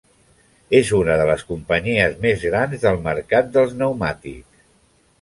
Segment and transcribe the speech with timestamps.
[0.79, 4.69] És una de les companyies més grans del mercat dels pneumàtics.